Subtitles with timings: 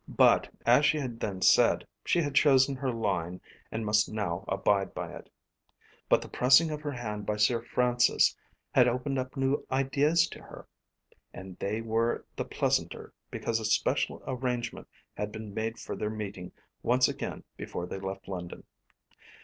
[0.07, 3.39] But, as she had then said, she had chosen her line
[3.71, 5.29] and must now abide by it.
[6.09, 8.35] But the pressing of her hand by Sir Francis
[8.71, 10.67] had opened up new ideas to her.
[11.35, 16.51] And they were the pleasanter because a special arrangement had been made for their meeting
[16.81, 18.63] once again before they left London.